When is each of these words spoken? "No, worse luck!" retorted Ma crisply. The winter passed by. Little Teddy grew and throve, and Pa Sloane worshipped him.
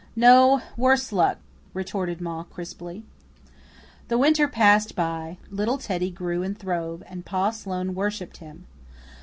"No, 0.15 0.63
worse 0.77 1.11
luck!" 1.11 1.37
retorted 1.75 2.21
Ma 2.21 2.41
crisply. 2.41 3.03
The 4.07 4.17
winter 4.17 4.47
passed 4.47 4.95
by. 4.95 5.37
Little 5.51 5.77
Teddy 5.77 6.09
grew 6.09 6.41
and 6.41 6.57
throve, 6.57 7.03
and 7.05 7.23
Pa 7.23 7.51
Sloane 7.51 7.93
worshipped 7.93 8.37
him. 8.37 8.65